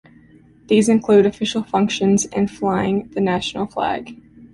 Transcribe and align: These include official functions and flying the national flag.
These 0.65 0.89
include 0.89 1.27
official 1.27 1.61
functions 1.61 2.25
and 2.33 2.49
flying 2.49 3.09
the 3.09 3.21
national 3.21 3.67
flag. 3.67 4.19